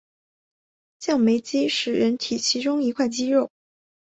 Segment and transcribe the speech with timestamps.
[0.97, 3.51] 降眉肌是人体其中一块肌肉。